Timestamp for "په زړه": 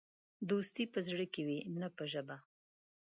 0.93-1.25